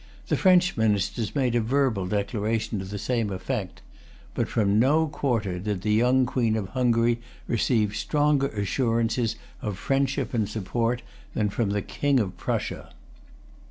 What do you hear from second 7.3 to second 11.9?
receive stronger assurances of friendship and support than from the